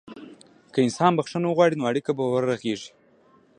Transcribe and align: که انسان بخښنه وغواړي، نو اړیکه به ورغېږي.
که 0.73 0.79
انسان 0.85 1.11
بخښنه 1.17 1.47
وغواړي، 1.49 1.75
نو 1.79 1.83
اړیکه 1.91 2.11
به 2.17 2.23
ورغېږي. 2.27 2.91